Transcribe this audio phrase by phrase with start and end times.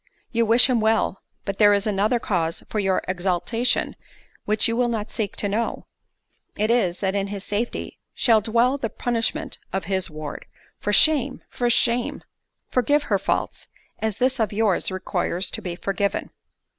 [0.31, 3.95] You wish him well; but there is another cause for your exultation
[4.45, 8.89] which you will not seek to know—it is, that in his safety, shall dwell the
[8.89, 10.47] punishment of his ward.
[10.79, 11.43] For shame!
[11.51, 12.23] for shame!
[12.71, 13.67] forgive her faults,
[13.99, 16.31] as this of yours requires to be forgiven."